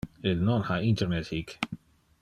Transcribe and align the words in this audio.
Il 0.29 0.39
non 0.45 0.63
ha 0.69 0.77
internet 0.89 1.31
hic 1.37 1.59